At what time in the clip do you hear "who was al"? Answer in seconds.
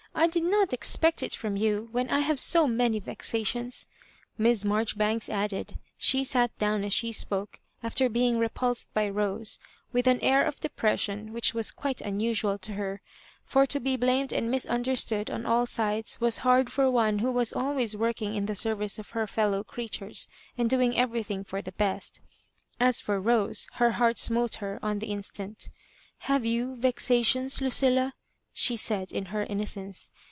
17.19-17.73